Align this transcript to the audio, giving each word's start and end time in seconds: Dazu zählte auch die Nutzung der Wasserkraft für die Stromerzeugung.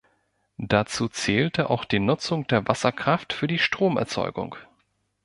Dazu 0.57 1.09
zählte 1.09 1.69
auch 1.69 1.85
die 1.85 1.99
Nutzung 1.99 2.47
der 2.47 2.67
Wasserkraft 2.67 3.33
für 3.33 3.45
die 3.45 3.59
Stromerzeugung. 3.59 4.55